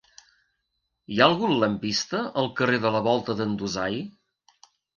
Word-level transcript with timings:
Hi 1.15 1.21
ha 1.23 1.27
algun 1.31 1.53
lampista 1.65 2.23
al 2.43 2.51
carrer 2.61 2.81
de 2.89 2.95
la 2.99 3.05
Volta 3.11 3.39
d'en 3.43 3.57
Dusai? 3.63 4.03